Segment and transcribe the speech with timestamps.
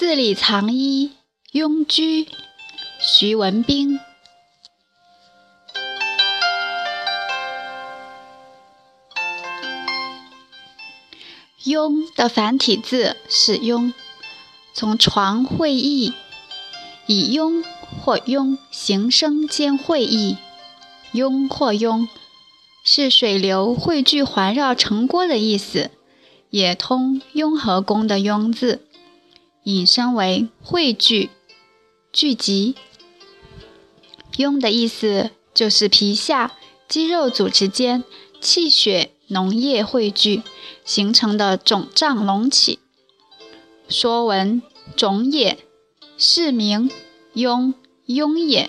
[0.00, 1.12] 字里藏一，
[1.52, 2.26] 庸居，
[2.98, 4.00] 徐文兵。
[11.66, 13.92] 庸的繁体字是庸，
[14.72, 16.14] 从床会意，
[17.04, 17.62] 以庸
[18.02, 20.38] 或庸形声兼会意，
[21.12, 22.08] 庸或庸
[22.82, 25.90] 是水流汇聚环绕成锅的意思，
[26.48, 28.86] 也通雍和宫的雍字，
[29.64, 31.30] 引申为汇聚、
[32.12, 32.74] 聚集。
[34.36, 36.56] 庸的意思就是皮下
[36.88, 38.04] 肌肉组织间
[38.40, 39.12] 气血。
[39.30, 40.42] 脓液汇聚
[40.84, 42.80] 形成的肿胀隆起，
[43.94, 44.60] 《说文》
[44.96, 45.56] 肿也，
[46.18, 46.90] 是名
[47.36, 47.74] 痈，
[48.08, 48.68] 痈也，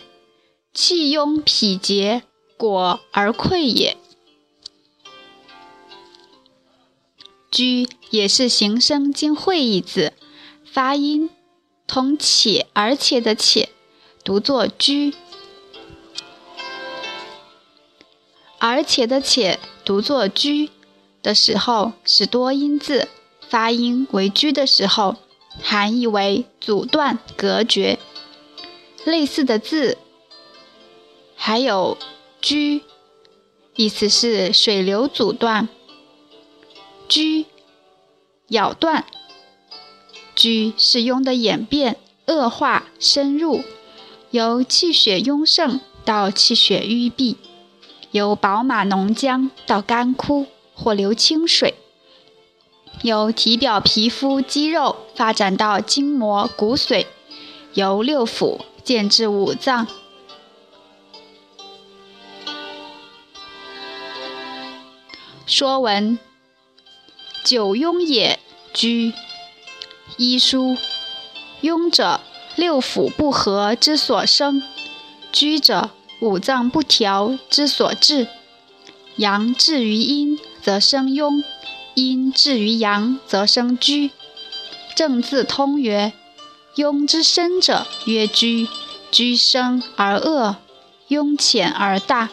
[0.72, 2.22] 气痈脾结，
[2.58, 3.98] 果而溃也。
[7.50, 10.14] 居也是形声兼会意字，
[10.72, 11.30] 发音
[11.86, 13.68] 同且而且的且，
[14.24, 15.14] 读作居。
[18.58, 20.70] 而且的且读作居
[21.22, 23.10] 的时候是多音字，
[23.50, 25.18] 发音为居的时候，
[25.62, 28.00] 含义为阻断、隔绝。
[29.04, 29.98] 类似的字
[31.36, 31.98] 还有
[32.40, 32.84] 居，
[33.76, 35.68] 意思是水流阻断；
[37.10, 37.46] 居，
[38.48, 39.06] 咬断。
[40.42, 43.64] 居是痈的演变、恶化、深入，
[44.32, 47.38] 由气血壅盛到气血淤闭。
[48.10, 51.76] 由饱满浓浆到干枯或流清水，
[53.04, 57.06] 由体表皮肤肌肉发展到筋膜骨髓，
[57.76, 59.86] 由六腑渐至五脏。
[65.46, 66.18] 说文：
[67.44, 68.40] 九庸也，
[68.74, 69.14] 居。
[70.18, 70.78] 医书：
[71.62, 72.22] 庸者，
[72.56, 74.62] 六腑不和之所生；
[75.32, 75.92] 居者。
[76.22, 78.28] 五脏不调之所致，
[79.16, 81.44] 阳至于阴则生庸，
[81.96, 84.12] 阴至于阳则生居。
[84.96, 86.14] 正字通曰：
[86.76, 88.68] 庸之深者曰居，
[89.10, 90.58] 居深而恶，
[91.10, 92.28] 庸浅而大。《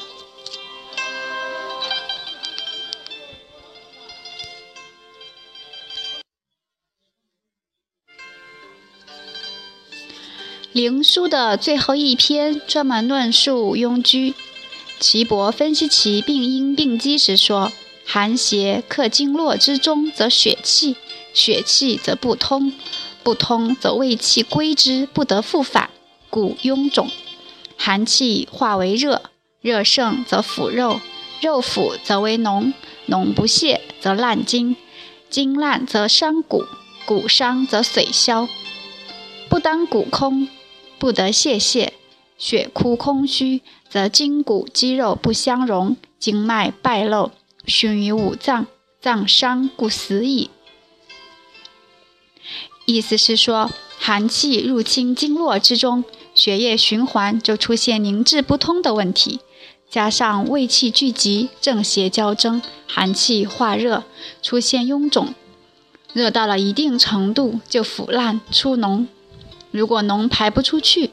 [10.78, 14.34] 灵书》的最后一篇专门论述庸居。
[15.00, 17.72] 岐伯分析其病因病机时说
[18.06, 20.94] ：“寒邪克经络之中，则血气；
[21.34, 22.72] 血气则不通，
[23.24, 25.90] 不通则胃气归之，不得复返，
[26.30, 27.10] 故臃肿。
[27.76, 29.22] 寒气化为热，
[29.60, 31.00] 热盛则腐肉，
[31.40, 32.72] 肉腐则为脓，
[33.08, 34.76] 脓不泄则烂筋，
[35.28, 36.64] 筋烂则伤骨，
[37.04, 38.48] 骨伤则髓消。
[39.48, 40.46] 不当骨空。”
[40.98, 41.90] 不得泄泻，
[42.36, 47.30] 血枯空虚，则筋骨肌肉不相容，经脉败漏，
[47.66, 48.66] 熏于五脏，
[49.00, 50.50] 脏伤故死矣。
[52.86, 56.04] 意思是说，寒气入侵经络之中，
[56.34, 59.40] 血液循环就出现凝滞不通的问题，
[59.90, 64.04] 加上胃气聚集，正邪交争，寒气化热，
[64.42, 65.34] 出现臃肿，
[66.12, 69.06] 热到了一定程度就腐烂出脓。
[69.70, 71.10] 如果脓排不出去，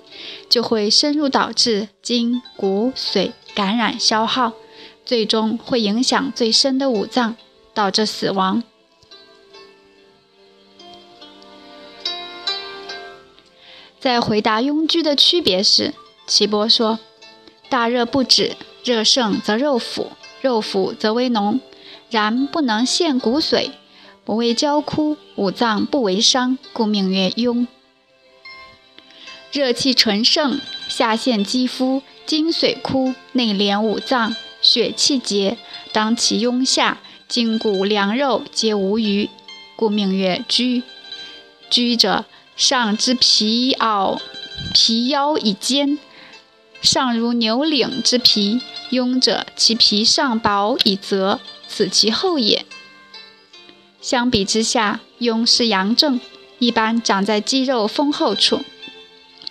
[0.49, 4.53] 就会深入导致筋骨髓感染消耗，
[5.05, 7.35] 最终会影响最深的五脏，
[7.73, 8.63] 导致死亡。
[13.99, 15.93] 在回答庸居的区别时，
[16.27, 16.99] 岐伯说
[17.69, 20.11] ：“大热不止，热盛则肉腐，
[20.41, 21.59] 肉腐则为脓，
[22.09, 23.71] 然不能陷骨髓，
[24.23, 27.67] 不为焦枯，五脏不为伤，故名曰痈。”
[29.55, 35.57] 热气纯盛，下陷肌肤，筋髓枯，内连五脏，血气结，
[35.93, 36.97] 当其拥下，
[37.29, 39.29] 筋骨凉肉皆无余，
[39.77, 40.83] 故名曰居。
[41.69, 42.25] 居者，
[42.57, 44.19] 上之皮袄，
[44.73, 45.97] 皮腰以坚，
[46.81, 48.59] 上如牛领之皮；
[48.91, 52.65] 庸者，其皮上薄以泽，此其后也。
[54.01, 56.19] 相比之下，庸是阳症，
[56.59, 58.59] 一般长在肌肉丰厚处。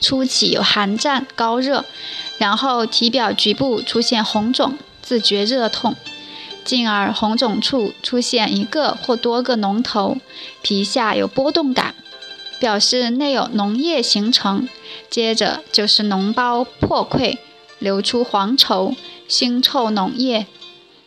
[0.04, 1.86] 初期有寒战、高热，
[2.36, 5.96] 然后体表局部出现红肿，自觉热痛，
[6.62, 10.18] 进而红肿处出现一个或多个脓头，
[10.60, 11.94] 皮下有波动感，
[12.60, 14.68] 表示内有脓液形成。
[15.08, 17.38] 接着就是脓包破溃，
[17.78, 18.94] 流出黄稠、
[19.26, 20.46] 腥臭脓液。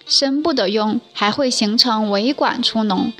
[0.07, 3.11] 深部的痈还会形成维管出脓，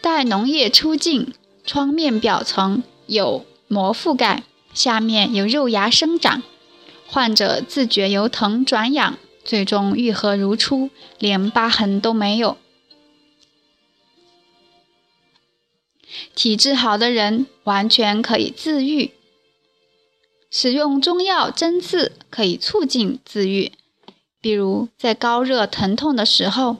[0.00, 1.34] 待脓液出尽，
[1.66, 3.44] 创面表层有。
[3.66, 4.42] 膜覆盖，
[4.74, 6.42] 下面有肉芽生长，
[7.06, 12.58] 患者自觉由疼转痒，最终愈合如初，连疤痕都没有。
[16.34, 19.12] 体质好的人完全可以自愈。
[20.50, 23.72] 使用中药针刺可以促进自愈，
[24.40, 26.76] 比如在高热疼痛的时候，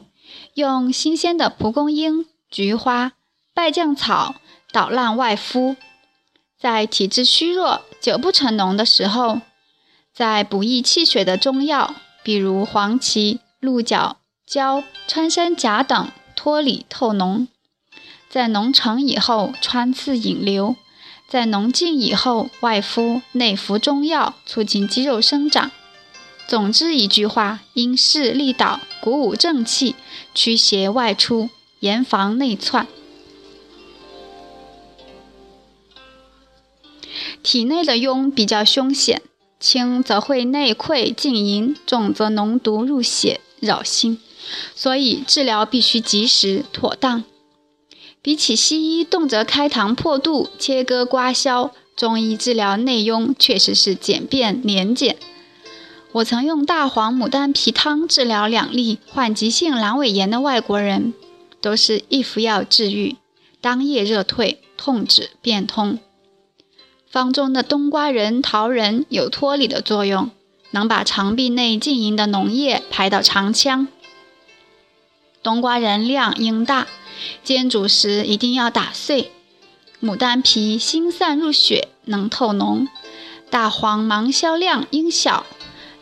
[0.54, 3.14] 用新鲜的蒲公英、菊花、
[3.52, 4.36] 败酱草
[4.70, 5.74] 捣烂外敷；
[6.64, 9.42] 在体质虚弱、久不成脓的时候，
[10.14, 14.16] 在补益气血的中药，比如黄芪、鹿角、
[14.46, 17.48] 胶、穿山甲等脱里透脓；
[18.30, 20.76] 在脓成以后穿刺引流。
[21.28, 25.70] 在脓尽以后，外敷、内服中药，促进肌肉生长。
[26.48, 29.94] 总之一句话，因势利导，鼓舞正气，
[30.34, 31.50] 驱邪外出，
[31.80, 32.86] 严防内窜。
[37.42, 39.22] 体内的痈比较凶险，
[39.60, 44.20] 轻则会内溃进营，重则脓毒入血扰心，
[44.74, 47.24] 所以治疗必须及时妥当。
[48.20, 55.16] 比起西医动辄开膛破肚、切割刮削，中医治疗内痈确实是简便廉简。
[56.12, 61.12] 我曾用大黄牡丹皮汤治疗两例患急性阑尾炎的外国人，
[61.60, 63.16] 都是一服药治愈，
[63.60, 65.98] 当夜热退，痛止便通。
[67.14, 70.32] 方中的冬瓜仁、桃仁有脱里的作用，
[70.72, 73.86] 能把肠壁内浸淫的脓液排到肠腔。
[75.40, 76.88] 冬瓜仁量应大。
[77.44, 79.30] 煎煮时一定要打碎。
[80.02, 82.88] 牡丹皮辛散入血，能透脓；
[83.48, 85.46] 大黄芒硝量应小，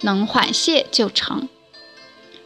[0.00, 1.46] 能缓泻就成。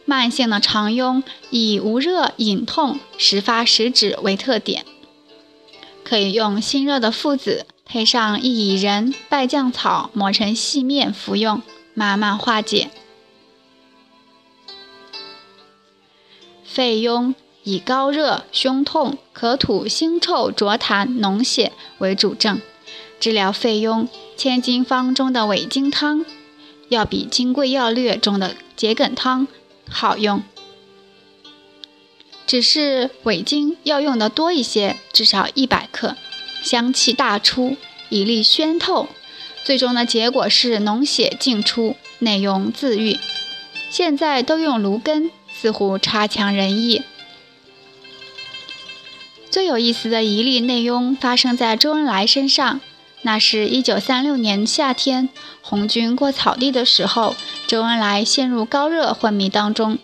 [0.03, 4.85] 慢性的肠痈以无热隐痛、时发时止为特点，
[6.03, 11.61] 可以用辛热的附子配上薏苡仁、败酱草磨成细面服用，
[11.93, 12.91] 慢慢化解。
[16.63, 17.33] 肺痈。
[17.63, 22.61] 以高热、胸痛、咳吐、腥臭、浊痰、脓血为主症，
[23.19, 24.07] 治疗肺痈，
[24.37, 26.25] 千金方中的伪金汤
[26.87, 29.49] 要比金匮要略中的桔梗汤
[29.89, 30.41] 好用，
[32.45, 36.15] 只是伪金要用的多一些，至少一百克，
[36.67, 37.77] 香气大出，
[38.09, 39.07] 以利宣透，
[39.63, 43.17] 最终的结果是脓血尽出，内痈自愈。
[43.89, 47.03] 现在都用芦根，似乎差强人意。
[49.49, 52.81] 最有意思的一例内痈发生在周恩来身上。
[53.21, 55.29] 那是一九三六年夏天，
[55.61, 57.35] 红军过草地的时候，
[57.65, 59.97] 周恩来陷入高热昏迷当中。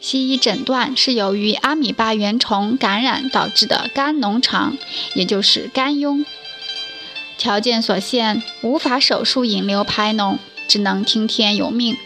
[0.00, 4.76] 西医诊断是由于阿米巴原虫感染导致的肝脓肠，
[5.14, 6.24] 也就是肝痈。
[7.36, 11.96] 条件所限，无法手术引流排脓，只能听天由命。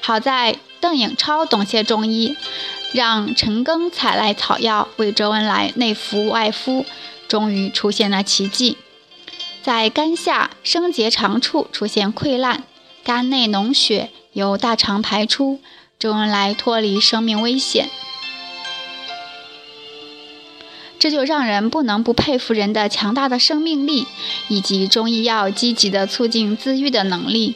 [0.00, 2.36] 好在邓颖超懂些中医。
[2.92, 6.84] 让陈庚采来草药为周恩来内服外敷，
[7.28, 8.78] 终于出现了奇迹。
[9.62, 12.64] 在肝下生结肠处出现溃烂，
[13.04, 15.60] 肝内脓血由大肠排出，
[15.98, 17.88] 周恩来脱离生命危险。
[20.98, 24.06] 这就让人不能不佩服人的强大的生命力，
[24.48, 27.54] 以及中医药积极的促进自愈的能力。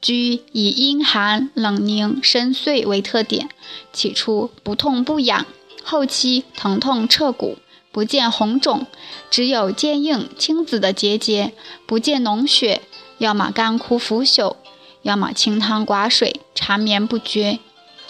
[0.00, 3.48] 居以阴寒、冷凝、深邃为特点，
[3.92, 5.44] 起初不痛不痒，
[5.82, 7.58] 后期疼痛彻骨，
[7.90, 8.86] 不见红肿，
[9.28, 11.52] 只有坚硬青紫的结节，
[11.84, 12.82] 不见脓血，
[13.18, 14.56] 要么干枯腐朽，
[15.02, 17.58] 要么清汤寡水，缠绵不绝，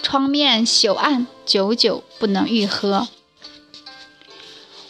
[0.02, 3.08] 窗面朽暗，久久不能愈合。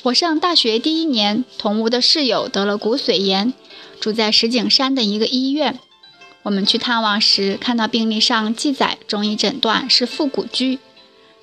[0.03, 3.53] 我上大学第一年，同屋的室友得了骨髓炎，
[4.01, 5.79] 住在石景山的一个医院。
[6.45, 10.79] 我们去探望时，看到病历上记载中医诊断是腹股疽。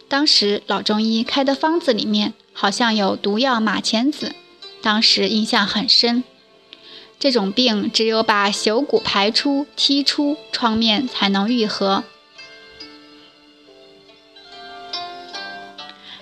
[0.08, 4.34] 当时老中医开的方子里面好像有毒药马钱子，
[4.82, 6.24] 当时印象很深。
[7.20, 12.04] 这种病只有把朽骨排出、剔出创面才能愈合。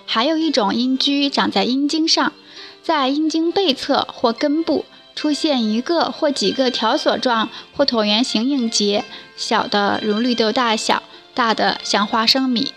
[0.05, 2.33] 还有一种阴疽长在阴茎上，
[2.81, 4.85] 在阴茎背侧或根部。
[5.15, 9.05] 出现一个或几个条索状或椭圆形硬结，
[9.37, 11.03] 小的如绿豆大小，
[11.35, 12.73] 大的像花生米。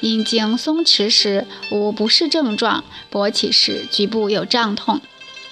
[0.00, 5.00] 阴茎松弛时无不适症状，勃起时局部有胀痛。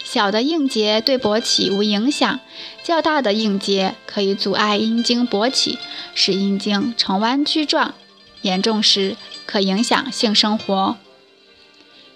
[0.09, 2.39] 小的硬结对勃起无影响，
[2.85, 5.81] 较大的硬结可以阻碍阴茎勃起，
[6.15, 7.93] 使阴茎呈弯曲状，
[8.43, 10.97] 严重时可影响性生活。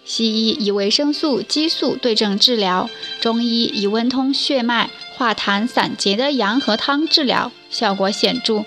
[0.04, 2.88] 西医以维生素、激素对症治疗，
[3.20, 8.64] 中医以温通血脉、化痰散结的阳和汤治疗，效果显著。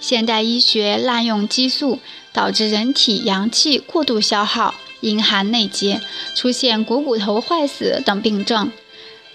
[0.00, 2.00] 现代医学滥用激素，
[2.32, 6.00] 导致人体阳气过度消耗，阴寒内结，
[6.34, 8.72] 出现股骨头坏死等病症。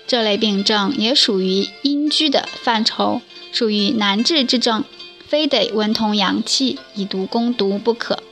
[0.07, 3.21] 这类病症也属于阴虚的范畴，
[3.51, 4.83] 属于难治之症，
[5.27, 8.23] 非得温通阳气，以毒攻毒不可。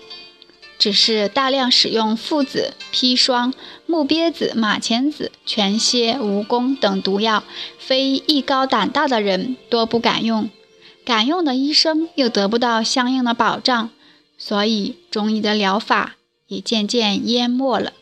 [0.77, 3.53] 只是大量使用附子、砒霜、
[3.85, 7.43] 木鳖子、马钱子、全蝎、蜈蚣等毒药，
[7.77, 10.49] 非艺高胆大的人多不敢用。
[11.05, 13.89] 敢用的医生又得不到相应的保障，
[14.37, 16.15] 所以中医的疗法
[16.47, 17.93] 也渐渐淹没了。